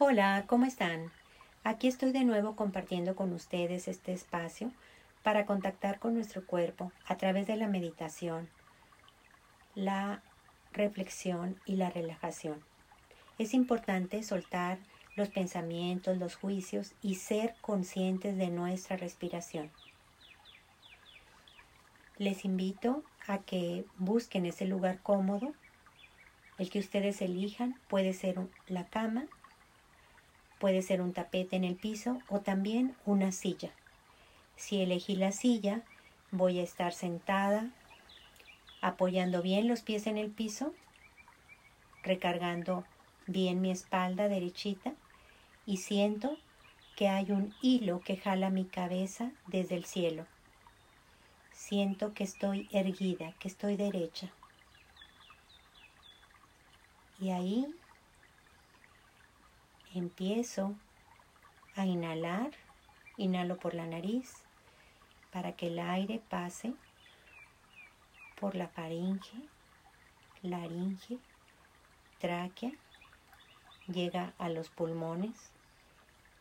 Hola, 0.00 0.44
¿cómo 0.46 0.64
están? 0.64 1.10
Aquí 1.64 1.88
estoy 1.88 2.12
de 2.12 2.22
nuevo 2.22 2.54
compartiendo 2.54 3.16
con 3.16 3.32
ustedes 3.32 3.88
este 3.88 4.12
espacio 4.12 4.70
para 5.24 5.44
contactar 5.44 5.98
con 5.98 6.14
nuestro 6.14 6.46
cuerpo 6.46 6.92
a 7.04 7.16
través 7.16 7.48
de 7.48 7.56
la 7.56 7.66
meditación, 7.66 8.48
la 9.74 10.22
reflexión 10.72 11.60
y 11.66 11.74
la 11.74 11.90
relajación. 11.90 12.62
Es 13.38 13.54
importante 13.54 14.22
soltar 14.22 14.78
los 15.16 15.30
pensamientos, 15.30 16.16
los 16.16 16.36
juicios 16.36 16.94
y 17.02 17.16
ser 17.16 17.56
conscientes 17.60 18.36
de 18.36 18.50
nuestra 18.50 18.96
respiración. 18.96 19.68
Les 22.18 22.44
invito 22.44 23.02
a 23.26 23.38
que 23.38 23.84
busquen 23.96 24.46
ese 24.46 24.64
lugar 24.64 25.00
cómodo, 25.02 25.54
el 26.56 26.70
que 26.70 26.78
ustedes 26.78 27.20
elijan, 27.20 27.74
puede 27.88 28.12
ser 28.12 28.38
la 28.68 28.86
cama 28.86 29.26
Puede 30.58 30.82
ser 30.82 31.00
un 31.00 31.12
tapete 31.12 31.56
en 31.56 31.64
el 31.64 31.76
piso 31.76 32.20
o 32.28 32.40
también 32.40 32.96
una 33.04 33.32
silla. 33.32 33.70
Si 34.56 34.80
elegí 34.80 35.14
la 35.14 35.32
silla, 35.32 35.82
voy 36.30 36.58
a 36.58 36.62
estar 36.62 36.92
sentada, 36.92 37.70
apoyando 38.80 39.40
bien 39.42 39.68
los 39.68 39.82
pies 39.82 40.06
en 40.06 40.18
el 40.18 40.30
piso, 40.30 40.74
recargando 42.02 42.84
bien 43.26 43.60
mi 43.60 43.70
espalda 43.70 44.28
derechita 44.28 44.94
y 45.66 45.76
siento 45.76 46.36
que 46.96 47.08
hay 47.08 47.30
un 47.30 47.54
hilo 47.62 48.00
que 48.00 48.16
jala 48.16 48.50
mi 48.50 48.64
cabeza 48.64 49.30
desde 49.46 49.76
el 49.76 49.84
cielo. 49.84 50.26
Siento 51.52 52.14
que 52.14 52.24
estoy 52.24 52.68
erguida, 52.72 53.34
que 53.38 53.46
estoy 53.46 53.76
derecha. 53.76 54.30
Y 57.20 57.30
ahí 57.30 57.66
empiezo 59.98 60.74
a 61.76 61.86
inhalar, 61.86 62.50
inhalo 63.16 63.58
por 63.58 63.74
la 63.74 63.86
nariz 63.86 64.44
para 65.30 65.52
que 65.52 65.68
el 65.68 65.78
aire 65.78 66.20
pase 66.28 66.74
por 68.40 68.54
la 68.54 68.68
faringe, 68.68 69.36
laringe, 70.42 71.18
tráquea, 72.18 72.72
llega 73.86 74.32
a 74.38 74.48
los 74.48 74.70
pulmones, 74.70 75.50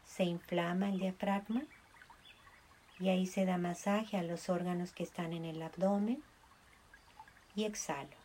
se 0.05 0.23
inflama 0.23 0.89
el 0.89 0.99
diafragma 0.99 1.63
y 2.99 3.09
ahí 3.09 3.25
se 3.25 3.45
da 3.45 3.57
masaje 3.57 4.17
a 4.17 4.23
los 4.23 4.49
órganos 4.49 4.91
que 4.91 5.03
están 5.03 5.33
en 5.33 5.45
el 5.45 5.61
abdomen 5.61 6.23
y 7.55 7.65
exhalo. 7.65 8.15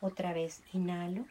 Otra 0.00 0.32
vez 0.32 0.62
inhalo 0.72 1.26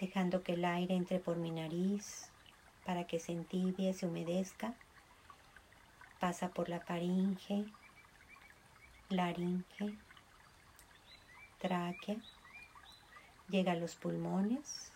dejando 0.00 0.42
que 0.42 0.54
el 0.54 0.64
aire 0.64 0.94
entre 0.94 1.20
por 1.20 1.36
mi 1.36 1.50
nariz 1.50 2.30
para 2.84 3.06
que 3.06 3.20
se 3.20 3.32
entibie, 3.32 3.92
se 3.92 4.06
humedezca. 4.06 4.74
Pasa 6.18 6.48
por 6.48 6.68
la 6.68 6.80
faringe, 6.80 7.64
laringe, 9.10 9.94
tráquea, 11.58 12.16
llega 13.48 13.72
a 13.72 13.76
los 13.76 13.94
pulmones, 13.94 14.92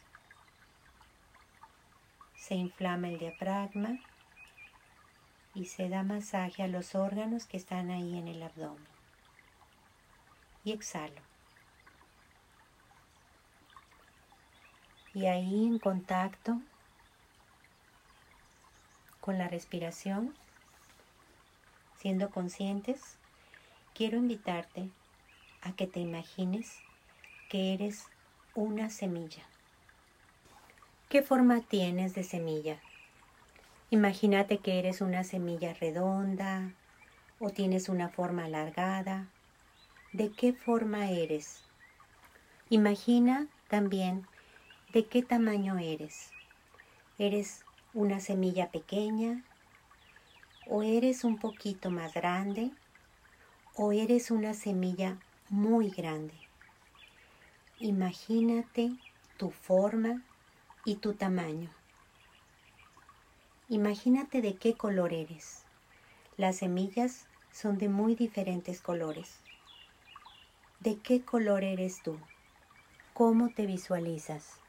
se 2.37 2.55
inflama 2.55 3.09
el 3.09 3.19
diafragma 3.19 3.99
y 5.55 5.67
se 5.67 5.89
da 5.89 6.03
masaje 6.03 6.63
a 6.63 6.69
los 6.69 6.95
órganos 6.95 7.47
que 7.47 7.57
están 7.57 7.91
ahí 7.91 8.19
en 8.19 8.29
el 8.29 8.43
abdomen. 8.43 8.87
Y 10.65 10.73
exhalo. 10.73 11.34
Y 15.15 15.27
ahí 15.27 15.65
en 15.65 15.79
contacto 15.79 16.61
con 19.21 19.39
la 19.39 19.49
respiración, 19.49 20.35
siendo 21.97 22.31
conscientes, 22.31 23.17
quiero 23.95 24.19
invitarte 24.19 24.91
a 25.63 25.73
que 25.73 25.87
te 25.87 26.01
imagines 26.01 26.79
que 27.49 27.73
eres 27.73 28.07
una 28.55 28.91
semilla. 28.91 29.45
¿Qué 31.09 31.23
forma 31.23 31.61
tienes 31.61 32.15
de 32.15 32.25
semilla? 32.25 32.81
Imagínate 33.91 34.59
que 34.59 34.81
eres 34.81 35.01
una 35.01 35.23
semilla 35.23 35.73
redonda 35.75 36.73
o 37.39 37.51
tienes 37.51 37.89
una 37.89 38.09
forma 38.09 38.47
alargada. 38.47 39.29
¿De 40.13 40.33
qué 40.33 40.53
forma 40.53 41.11
eres? 41.11 41.63
Imagina 42.69 43.47
también 43.69 44.27
de 44.95 45.07
qué 45.07 45.25
tamaño 45.25 45.77
eres. 45.77 46.31
¿Eres 47.19 47.65
una 47.95 48.21
semilla 48.21 48.71
pequeña? 48.71 49.43
¿O 50.69 50.85
eres 50.85 51.25
un 51.25 51.37
poquito 51.37 51.91
más 51.91 52.15
grande? 52.15 52.71
¿O 53.75 53.91
eres 53.91 54.31
una 54.31 54.55
semilla 54.55 55.19
muy 55.51 55.91
grande? 55.91 56.35
Imagínate 57.81 58.93
tu 59.37 59.51
forma 59.51 60.23
y 60.85 60.95
tu 60.95 61.15
tamaño. 61.15 61.71
Imagínate 63.69 64.43
de 64.43 64.55
qué 64.55 64.75
color 64.75 65.13
eres. 65.13 65.65
Las 66.37 66.59
semillas 66.59 67.27
son 67.53 67.79
de 67.79 67.89
muy 67.89 68.15
diferentes 68.15 68.81
colores. 68.81 69.41
¿De 70.79 70.99
qué 70.99 71.21
color 71.23 71.65
eres 71.65 72.01
tú? 72.05 72.17
¿Cómo 73.13 73.49
te 73.49 73.67
visualizas? 73.67 74.64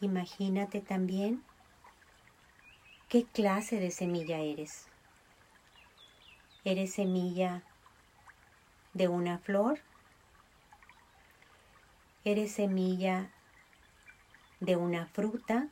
Imagínate 0.00 0.82
también 0.82 1.42
qué 3.08 3.24
clase 3.26 3.80
de 3.80 3.90
semilla 3.90 4.40
eres. 4.40 4.90
¿Eres 6.64 6.92
semilla 6.92 7.62
de 8.92 9.08
una 9.08 9.38
flor? 9.38 9.78
¿Eres 12.24 12.52
semilla 12.52 13.32
de 14.60 14.76
una 14.76 15.06
fruta? 15.06 15.70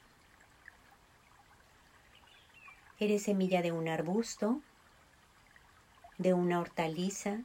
¿Eres 2.98 3.24
semilla 3.24 3.60
de 3.60 3.72
un 3.72 3.88
arbusto? 3.88 4.62
¿De 6.16 6.32
una 6.32 6.60
hortaliza? 6.60 7.42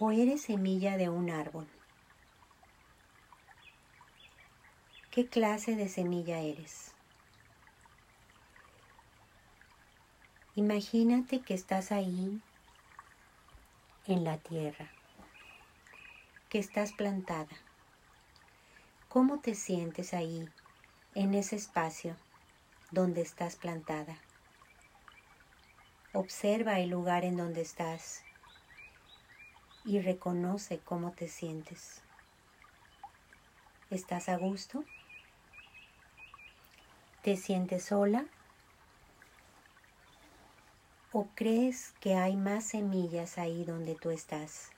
¿O 0.00 0.10
eres 0.10 0.42
semilla 0.42 0.96
de 0.96 1.10
un 1.10 1.30
árbol? 1.30 1.81
¿Qué 5.14 5.28
clase 5.28 5.76
de 5.76 5.90
semilla 5.90 6.40
eres? 6.40 6.94
Imagínate 10.54 11.42
que 11.42 11.52
estás 11.52 11.92
ahí 11.92 12.40
en 14.06 14.24
la 14.24 14.38
tierra, 14.38 14.88
que 16.48 16.58
estás 16.58 16.92
plantada. 16.92 17.54
¿Cómo 19.10 19.40
te 19.40 19.54
sientes 19.54 20.14
ahí, 20.14 20.48
en 21.14 21.34
ese 21.34 21.56
espacio 21.56 22.16
donde 22.90 23.20
estás 23.20 23.56
plantada? 23.56 24.16
Observa 26.14 26.80
el 26.80 26.88
lugar 26.88 27.26
en 27.26 27.36
donde 27.36 27.60
estás 27.60 28.22
y 29.84 30.00
reconoce 30.00 30.80
cómo 30.80 31.12
te 31.12 31.28
sientes. 31.28 32.00
¿Estás 33.90 34.30
a 34.30 34.38
gusto? 34.38 34.86
¿Te 37.22 37.36
sientes 37.36 37.84
sola? 37.84 38.26
¿O 41.12 41.28
crees 41.36 41.92
que 42.00 42.14
hay 42.16 42.36
más 42.36 42.64
semillas 42.64 43.38
ahí 43.38 43.64
donde 43.64 43.94
tú 43.94 44.10
estás? 44.10 44.70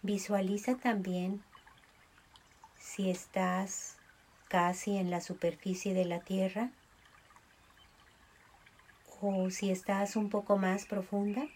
Visualiza 0.00 0.76
también 0.76 1.42
si 2.78 3.10
estás 3.10 3.96
casi 4.46 4.96
en 4.96 5.10
la 5.10 5.20
superficie 5.20 5.92
de 5.92 6.04
la 6.04 6.20
tierra 6.20 6.70
o 9.20 9.50
si 9.50 9.72
estás 9.72 10.14
un 10.14 10.28
poco 10.28 10.56
más 10.56 10.86
profunda 10.86 11.48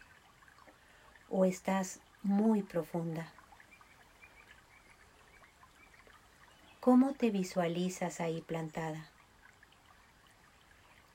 o 1.30 1.44
estás 1.44 2.00
muy 2.24 2.62
profunda. 2.62 3.35
¿Cómo 6.86 7.14
te 7.14 7.32
visualizas 7.32 8.20
ahí 8.20 8.42
plantada? 8.42 9.10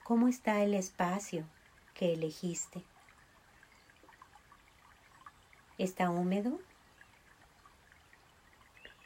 ¿Cómo 0.03 0.27
está 0.27 0.61
el 0.63 0.73
espacio 0.73 1.45
que 1.93 2.11
elegiste? 2.11 2.83
¿Está 5.77 6.09
húmedo? 6.09 6.59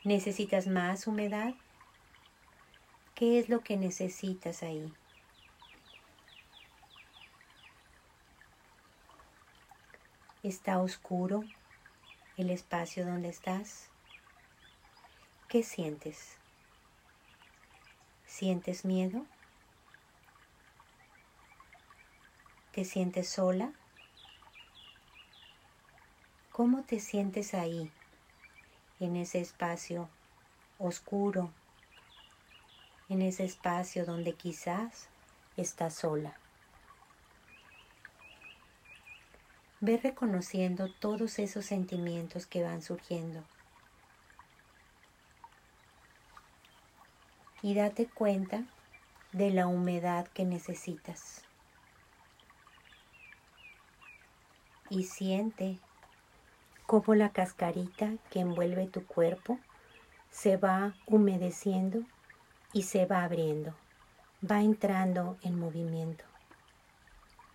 ¿Necesitas 0.03 0.65
más 0.65 1.05
humedad? 1.05 1.53
¿Qué 3.13 3.37
es 3.37 3.47
lo 3.47 3.61
que 3.61 3.77
necesitas 3.77 4.63
ahí? 4.63 4.91
¿Está 10.41 10.81
oscuro 10.81 11.43
el 12.37 12.49
espacio 12.49 13.05
donde 13.05 13.29
estás? 13.29 13.91
¿Qué 15.47 15.61
sientes? 15.61 16.43
¿Sientes 18.37 18.83
miedo? 18.83 19.25
¿Te 22.71 22.83
sientes 22.83 23.29
sola? 23.29 23.71
¿Cómo 26.51 26.83
te 26.83 26.99
sientes 26.99 27.53
ahí, 27.53 27.89
en 28.99 29.15
ese 29.15 29.39
espacio 29.39 30.09
oscuro, 30.77 31.53
en 33.07 33.21
ese 33.21 33.45
espacio 33.45 34.05
donde 34.05 34.33
quizás 34.33 35.07
estás 35.55 35.93
sola? 35.93 36.37
Ve 39.79 39.95
reconociendo 39.95 40.89
todos 40.89 41.39
esos 41.39 41.63
sentimientos 41.63 42.47
que 42.47 42.63
van 42.63 42.81
surgiendo. 42.81 43.54
Y 47.65 47.73
date 47.73 48.05
cuenta 48.05 48.63
de 49.31 49.49
la 49.49 49.65
humedad 49.65 50.27
que 50.27 50.45
necesitas. 50.45 51.45
y 54.89 55.03
siente 55.03 55.79
cómo 56.85 57.15
la 57.15 57.29
cascarita 57.29 58.13
que 58.29 58.39
envuelve 58.39 58.87
tu 58.87 59.05
cuerpo 59.05 59.59
se 60.29 60.57
va 60.57 60.93
humedeciendo 61.05 62.03
y 62.73 62.83
se 62.83 63.05
va 63.05 63.23
abriendo, 63.23 63.73
va 64.49 64.61
entrando 64.61 65.37
en 65.41 65.59
movimiento. 65.59 66.23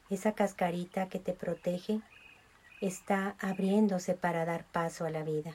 Esa 0.09 0.33
cascarita 0.33 1.09
que 1.09 1.21
te 1.21 1.35
protege 1.35 2.01
está 2.81 3.37
abriéndose 3.39 4.15
para 4.15 4.45
dar 4.45 4.65
paso 4.65 5.05
a 5.05 5.11
la 5.11 5.23
vida. 5.23 5.55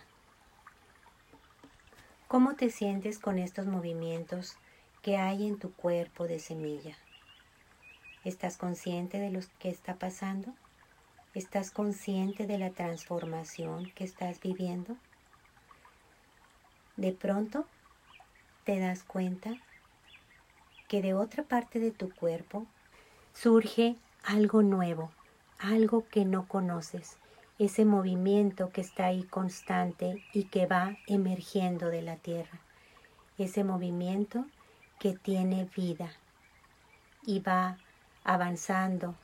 ¿Cómo 2.36 2.56
te 2.56 2.70
sientes 2.70 3.18
con 3.18 3.40
estos 3.40 3.66
movimientos 3.66 4.58
que 5.02 5.16
hay 5.16 5.48
en 5.48 5.58
tu 5.58 5.72
cuerpo 5.72 6.28
de 6.28 6.40
semilla? 6.40 6.98
¿Estás 8.26 8.58
consciente 8.58 9.20
de 9.20 9.32
lo 9.32 9.40
que 9.58 9.70
está 9.70 9.96
pasando? 9.96 10.52
¿Estás 11.34 11.72
consciente 11.72 12.46
de 12.46 12.58
la 12.58 12.72
transformación 12.72 13.90
que 13.96 14.04
estás 14.04 14.42
viviendo? 14.42 14.98
De 16.98 17.14
pronto 17.14 17.64
te 18.66 18.80
das 18.80 19.06
cuenta 19.06 19.56
que 20.90 21.02
de 21.02 21.14
otra 21.14 21.44
parte 21.44 21.80
de 21.80 21.92
tu 21.92 22.12
cuerpo 22.16 22.66
surge 23.34 23.96
algo 24.26 24.62
nuevo, 24.62 25.10
algo 25.58 26.04
que 26.10 26.26
no 26.26 26.50
conoces, 26.50 27.16
ese 27.58 27.86
movimiento 27.86 28.70
que 28.70 28.82
está 28.82 29.06
ahí 29.06 29.24
constante 29.24 30.22
y 30.34 30.46
que 30.46 30.66
va 30.66 30.98
emergiendo 31.08 31.88
de 31.88 32.02
la 32.02 32.18
tierra, 32.18 32.60
ese 33.38 33.64
movimiento 33.64 34.46
que 35.00 35.14
tiene 35.14 35.70
vida 35.76 36.12
y 37.26 37.40
va 37.40 37.78
avanzando, 38.26 39.16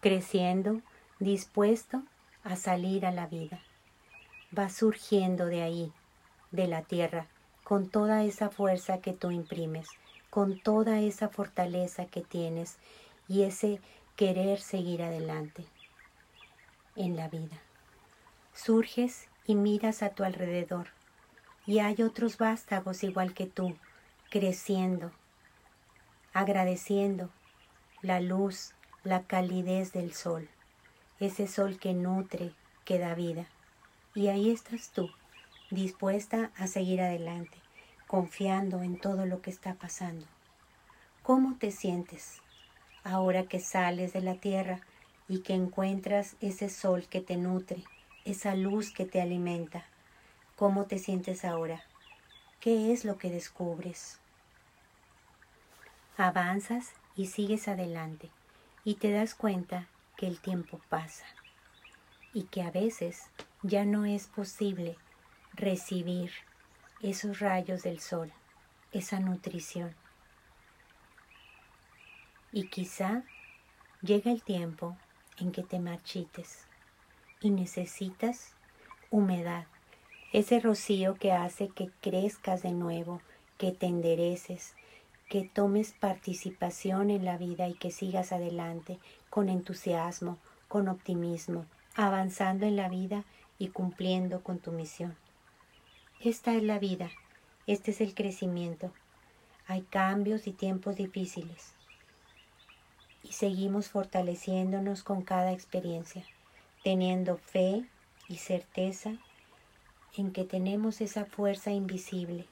creciendo 0.00 0.80
dispuesto 1.20 2.02
a 2.42 2.56
salir 2.56 3.06
a 3.06 3.12
la 3.12 3.28
vida. 3.28 3.60
Va 4.56 4.68
surgiendo 4.68 5.46
de 5.46 5.62
ahí, 5.62 5.92
de 6.50 6.66
la 6.66 6.82
tierra, 6.82 7.26
con 7.62 7.88
toda 7.88 8.24
esa 8.24 8.50
fuerza 8.50 8.98
que 8.98 9.12
tú 9.12 9.30
imprimes, 9.30 9.88
con 10.28 10.58
toda 10.58 11.00
esa 11.00 11.28
fortaleza 11.28 12.06
que 12.06 12.22
tienes 12.22 12.78
y 13.28 13.42
ese 13.42 13.80
querer 14.16 14.58
seguir 14.58 15.02
adelante 15.02 15.64
en 16.98 17.16
la 17.16 17.28
vida. 17.28 17.56
Surges 18.52 19.28
y 19.46 19.54
miras 19.54 20.02
a 20.02 20.10
tu 20.10 20.24
alrededor 20.24 20.88
y 21.64 21.78
hay 21.78 22.02
otros 22.02 22.36
vástagos 22.36 23.02
igual 23.02 23.32
que 23.32 23.46
tú, 23.46 23.76
creciendo, 24.28 25.12
agradeciendo 26.34 27.30
la 28.02 28.20
luz, 28.20 28.74
la 29.04 29.22
calidez 29.22 29.94
del 29.94 30.12
sol 30.12 30.50
ese 31.20 31.48
sol 31.48 31.78
que 31.78 31.94
nutre, 31.94 32.52
que 32.84 32.98
da 32.98 33.14
vida. 33.14 33.46
Y 34.14 34.28
ahí 34.28 34.50
estás 34.50 34.90
tú, 34.90 35.10
dispuesta 35.70 36.50
a 36.56 36.66
seguir 36.66 37.00
adelante, 37.00 37.58
confiando 38.06 38.82
en 38.82 38.98
todo 38.98 39.26
lo 39.26 39.42
que 39.42 39.50
está 39.50 39.74
pasando. 39.74 40.26
¿Cómo 41.22 41.56
te 41.58 41.70
sientes 41.70 42.40
ahora 43.04 43.44
que 43.44 43.60
sales 43.60 44.12
de 44.12 44.20
la 44.20 44.34
tierra 44.34 44.80
y 45.28 45.40
que 45.40 45.54
encuentras 45.54 46.36
ese 46.40 46.68
sol 46.70 47.06
que 47.08 47.20
te 47.20 47.36
nutre, 47.36 47.84
esa 48.24 48.54
luz 48.54 48.90
que 48.90 49.04
te 49.04 49.20
alimenta? 49.20 49.84
¿Cómo 50.56 50.86
te 50.86 50.98
sientes 50.98 51.44
ahora? 51.44 51.84
¿Qué 52.60 52.92
es 52.92 53.04
lo 53.04 53.18
que 53.18 53.30
descubres? 53.30 54.18
Avanzas 56.16 56.92
y 57.14 57.26
sigues 57.26 57.68
adelante 57.68 58.30
y 58.84 58.94
te 58.94 59.12
das 59.12 59.34
cuenta 59.34 59.86
que 60.16 60.26
el 60.26 60.40
tiempo 60.40 60.80
pasa 60.88 61.26
y 62.32 62.44
que 62.44 62.62
a 62.62 62.70
veces 62.70 63.30
ya 63.62 63.84
no 63.84 64.04
es 64.04 64.26
posible 64.26 64.96
recibir 65.54 66.32
esos 67.02 67.38
rayos 67.38 67.82
del 67.82 68.00
sol, 68.00 68.32
esa 68.92 69.20
nutrición. 69.20 69.94
Y 72.50 72.68
quizá 72.68 73.22
llega 74.02 74.32
el 74.32 74.42
tiempo 74.42 74.96
en 75.40 75.52
que 75.52 75.62
te 75.62 75.78
marchites 75.78 76.66
y 77.40 77.50
necesitas 77.50 78.52
humedad, 79.10 79.66
ese 80.32 80.60
rocío 80.60 81.14
que 81.14 81.32
hace 81.32 81.68
que 81.68 81.90
crezcas 82.00 82.62
de 82.62 82.72
nuevo, 82.72 83.20
que 83.56 83.72
te 83.72 83.86
endereces, 83.86 84.74
que 85.28 85.42
tomes 85.42 85.92
participación 85.92 87.10
en 87.10 87.24
la 87.24 87.38
vida 87.38 87.68
y 87.68 87.74
que 87.74 87.90
sigas 87.90 88.32
adelante 88.32 88.98
con 89.30 89.48
entusiasmo, 89.48 90.38
con 90.68 90.88
optimismo, 90.88 91.64
avanzando 91.94 92.66
en 92.66 92.76
la 92.76 92.88
vida 92.88 93.24
y 93.58 93.68
cumpliendo 93.68 94.42
con 94.42 94.58
tu 94.58 94.72
misión. 94.72 95.16
Esta 96.20 96.54
es 96.54 96.62
la 96.62 96.78
vida, 96.78 97.10
este 97.66 97.92
es 97.92 98.00
el 98.00 98.14
crecimiento. 98.14 98.92
Hay 99.66 99.82
cambios 99.82 100.46
y 100.46 100.52
tiempos 100.52 100.96
difíciles 100.96 101.77
y 103.22 103.32
seguimos 103.32 103.88
fortaleciéndonos 103.88 105.02
con 105.02 105.22
cada 105.22 105.52
experiencia, 105.52 106.24
teniendo 106.84 107.36
fe 107.36 107.84
y 108.28 108.36
certeza 108.36 109.12
en 110.16 110.32
que 110.32 110.44
tenemos 110.44 111.00
esa 111.00 111.24
fuerza 111.24 111.70
invisible 111.70 112.46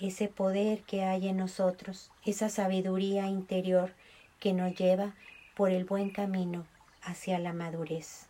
ese 0.00 0.28
poder 0.28 0.82
que 0.82 1.04
hay 1.04 1.28
en 1.28 1.36
nosotros, 1.36 2.10
esa 2.24 2.48
sabiduría 2.48 3.26
interior 3.28 3.92
que 4.40 4.52
nos 4.52 4.74
lleva 4.74 5.14
por 5.54 5.70
el 5.70 5.84
buen 5.84 6.10
camino 6.10 6.66
hacia 7.02 7.38
la 7.38 7.52
madurez. 7.52 8.26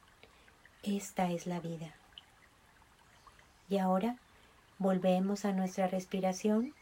Esta 0.83 1.31
es 1.31 1.47
la 1.47 1.61
vida. 1.61 1.95
Y 3.71 3.79
ahora 3.79 4.17
volvemos 4.79 5.47
a 5.47 5.53
nuestra 5.53 5.87
respiración, 5.87 6.75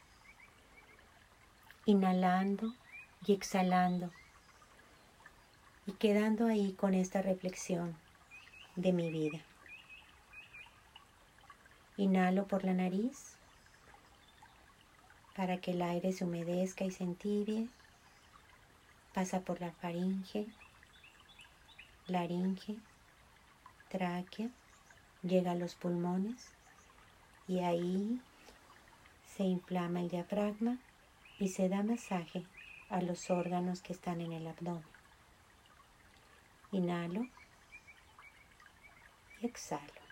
inhalando 1.87 2.75
y 3.25 3.35
exhalando, 3.35 4.11
y 5.87 5.93
quedando 5.93 6.47
ahí 6.47 6.73
con 6.75 6.95
esta 6.95 7.23
reflexión 7.23 7.97
de 8.77 8.93
mi 8.93 9.11
vida. 9.11 9.41
Inhalo 11.97 12.47
por 12.47 12.65
la 12.65 12.73
nariz 12.73 13.37
para 15.35 15.59
que 15.59 15.73
el 15.73 15.83
aire 15.83 16.12
se 16.12 16.25
humedezca 16.25 16.85
y 16.85 16.91
se 16.91 17.05
entibie. 17.05 17.69
Pasa 19.12 19.41
por 19.41 19.61
la 19.61 19.73
faringe, 19.73 20.47
laringe, 22.07 22.77
tráquea, 23.89 24.49
llega 25.23 25.53
a 25.53 25.57
los 25.57 25.75
pulmones 25.75 26.49
y 27.49 27.59
ahí 27.59 28.21
se 29.37 29.45
inflama 29.45 30.01
el 30.01 30.09
diafragma 30.09 30.79
y 31.39 31.49
se 31.49 31.69
da 31.69 31.83
masaje 31.83 32.45
a 32.89 33.03
los 33.03 33.31
órganos 33.31 33.83
que 33.83 33.93
están 33.93 34.21
en 34.21 34.33
el 34.33 34.47
abdomen. 34.47 34.91
Inhalo. 36.73 37.26
Y 39.41 39.47
exhalo. 39.47 40.02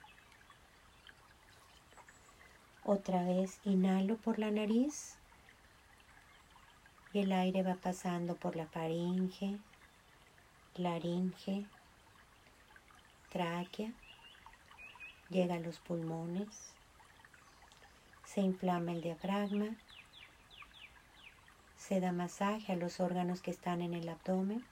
Otra 2.85 3.25
vez 3.25 3.61
inhalo 3.65 4.17
por 4.17 4.39
la 4.39 4.51
nariz. 4.51 5.17
Y 7.13 7.21
el 7.21 7.33
aire 7.33 7.63
va 7.63 7.75
pasando 7.75 8.37
por 8.37 8.55
la 8.55 8.67
faringe, 8.67 9.59
laringe, 10.77 11.67
tráquea, 13.31 13.93
llega 15.29 15.57
a 15.57 15.61
los 15.61 15.81
pulmones, 15.81 16.73
se 18.25 18.43
inflama 18.43 18.93
el 18.93 19.01
diafragma, 19.01 19.77
se 21.77 21.99
da 21.99 22.13
masaje 22.13 22.73
a 22.73 22.77
los 22.77 23.01
órganos 23.01 23.43
que 23.43 23.51
están 23.51 23.83
en 23.83 23.95
el 23.95 24.09
abdomen 24.09 24.65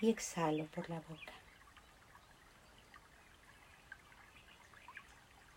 y 0.00 0.10
exhalo 0.10 0.66
por 0.66 0.88
la 0.88 1.00
boca. 1.00 1.32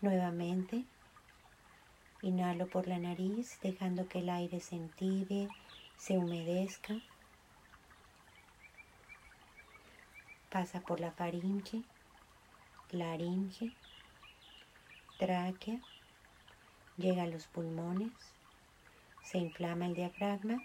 Nuevamente, 0.00 0.84
inhalo 2.22 2.66
por 2.66 2.88
la 2.88 2.98
nariz 2.98 3.58
dejando 3.62 4.08
que 4.08 4.18
el 4.18 4.30
aire 4.30 4.58
se 4.58 4.74
entibie, 4.74 5.48
se 5.96 6.18
humedezca. 6.18 6.94
Pasa 10.50 10.80
por 10.80 10.98
la 10.98 11.12
faringe, 11.12 11.82
laringe, 12.90 13.72
tráquea, 15.18 15.80
llega 16.96 17.22
a 17.22 17.26
los 17.26 17.46
pulmones, 17.46 18.12
se 19.22 19.38
inflama 19.38 19.86
el 19.86 19.94
diafragma 19.94 20.60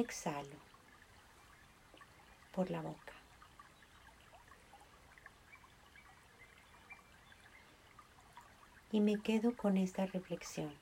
exhalo 0.00 0.56
por 2.54 2.70
la 2.70 2.80
boca. 2.80 3.12
Y 8.92 9.00
me 9.00 9.20
quedo 9.20 9.54
con 9.56 9.76
esta 9.76 10.06
reflexión. 10.06 10.72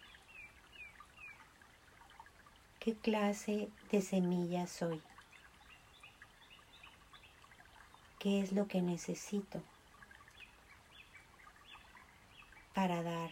¿Qué 2.79 2.95
clase 2.95 3.69
de 3.91 4.03
semilla 4.03 4.67
soy? 4.67 5.03
¿Qué 8.19 8.41
es 8.41 8.53
lo 8.53 8.69
que 8.69 8.83
necesito 8.83 9.63
para 12.75 13.03
dar 13.03 13.31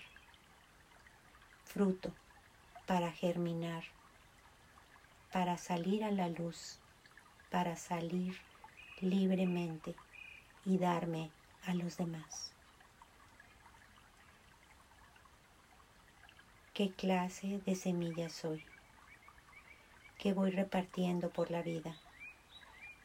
fruto, 1.64 2.12
para 2.86 3.10
germinar, 3.10 3.84
para 5.32 5.56
salir 5.56 6.04
a 6.04 6.10
la 6.10 6.28
luz, 6.28 6.78
para 7.50 7.76
salir 7.76 8.36
libremente 9.00 9.94
y 10.64 10.78
darme 10.78 11.30
a 11.66 11.74
los 11.74 11.96
demás? 11.96 12.52
qué 16.74 16.90
clase 16.90 17.60
de 17.66 17.74
semilla 17.74 18.30
soy, 18.30 18.64
qué 20.18 20.32
voy 20.32 20.50
repartiendo 20.50 21.28
por 21.28 21.50
la 21.50 21.60
vida, 21.60 21.94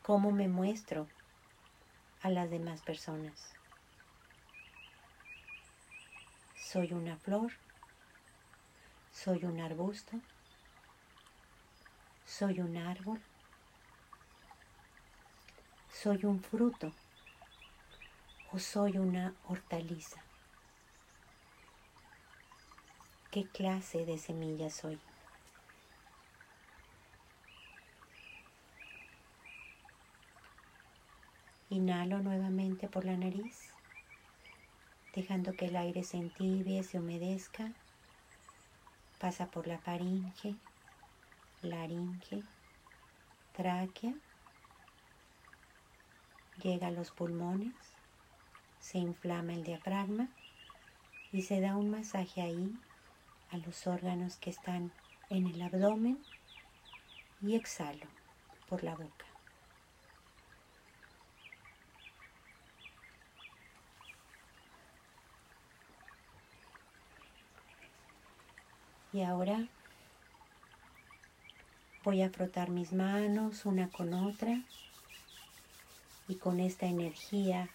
cómo 0.03 0.31
me 0.31 0.47
muestro 0.47 1.05
a 2.21 2.29
las 2.29 2.49
demás 2.49 2.81
personas. 2.81 3.53
Soy 6.55 6.93
una 6.93 7.17
flor, 7.17 7.51
soy 9.11 9.43
un 9.43 9.59
arbusto, 9.59 10.17
soy 12.27 12.59
un 12.59 12.77
árbol, 12.77 13.19
soy 15.91 16.23
un 16.25 16.39
fruto 16.43 16.91
o 18.51 18.59
soy 18.59 18.99
una 18.99 19.33
hortaliza. 19.47 20.27
qué 23.37 23.45
clase 23.45 24.03
de 24.03 24.17
semilla 24.17 24.71
soy. 24.71 24.99
Inhalo 31.69 32.17
nuevamente 32.19 32.87
por 32.87 33.05
la 33.05 33.15
nariz, 33.15 33.69
dejando 35.13 35.55
que 35.55 35.65
el 35.65 35.75
aire 35.75 36.03
se 36.03 36.17
entibie, 36.17 36.81
se 36.81 36.97
humedezca. 36.97 37.71
Pasa 39.19 39.45
por 39.51 39.67
la 39.67 39.77
faringe, 39.77 40.55
laringe, 41.69 42.43
tráquea. 43.53 44.13
Llega 46.63 46.87
a 46.87 46.91
los 46.91 47.11
pulmones, 47.11 47.73
se 48.79 48.97
inflama 48.97 49.53
el 49.53 49.63
diafragma 49.63 50.29
y 51.31 51.43
se 51.43 51.61
da 51.61 51.75
un 51.75 51.91
masaje 51.91 52.41
ahí 52.41 52.79
a 53.51 53.57
los 53.57 53.85
órganos 53.85 54.37
que 54.37 54.49
están 54.49 54.91
en 55.29 55.47
el 55.47 55.61
abdomen 55.61 56.17
y 57.41 57.55
exhalo 57.55 58.07
por 58.67 58.83
la 58.83 58.95
boca. 58.95 59.25
Y 69.13 69.23
ahora 69.23 69.67
voy 72.07 72.21
a 72.21 72.29
frotar 72.29 72.69
mis 72.69 72.93
manos 72.93 73.65
una 73.65 73.89
con 73.89 74.13
otra 74.13 74.61
y 76.29 76.35
con 76.35 76.61
esta 76.61 76.85
energía 76.85 77.67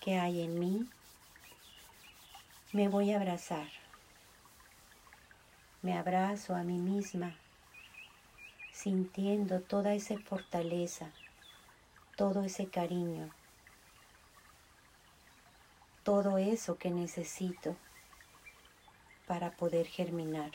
que 0.00 0.18
hay 0.18 0.40
en 0.40 0.58
mí 0.58 0.88
me 2.72 2.88
voy 2.88 3.12
a 3.12 3.16
abrazar. 3.16 3.68
Me 5.82 5.98
abrazo 5.98 6.54
a 6.54 6.62
mí 6.62 6.78
misma, 6.78 7.36
sintiendo 8.72 9.60
toda 9.60 9.92
esa 9.92 10.18
fortaleza, 10.20 11.10
todo 12.16 12.42
ese 12.42 12.68
cariño, 12.68 13.28
todo 16.04 16.38
eso 16.38 16.78
que 16.78 16.90
necesito 16.90 17.76
para 19.26 19.50
poder 19.50 19.86
germinar. 19.86 20.52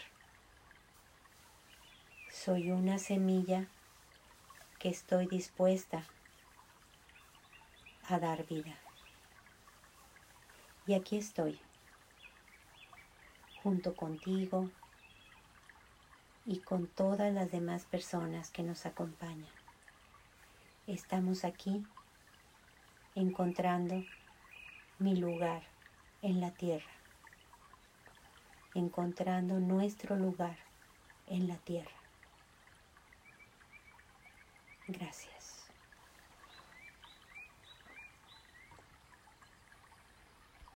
Soy 2.31 2.69
una 2.69 2.99
semilla 2.99 3.65
que 4.77 4.89
estoy 4.89 5.25
dispuesta 5.25 6.03
a 8.07 8.19
dar 8.19 8.45
vida. 8.45 8.77
Y 10.85 10.93
aquí 10.93 11.17
estoy 11.17 11.59
junto 13.63 13.95
contigo 13.95 14.69
y 16.45 16.59
con 16.59 16.85
todas 16.85 17.33
las 17.33 17.51
demás 17.51 17.85
personas 17.85 18.51
que 18.51 18.61
nos 18.61 18.85
acompañan. 18.85 19.51
Estamos 20.85 21.43
aquí 21.43 21.83
encontrando 23.15 24.03
mi 24.99 25.15
lugar 25.15 25.63
en 26.21 26.39
la 26.39 26.51
tierra, 26.51 26.91
encontrando 28.75 29.59
nuestro 29.59 30.15
lugar 30.15 30.57
en 31.25 31.47
la 31.47 31.57
tierra. 31.57 31.98
Gracias. 34.91 35.38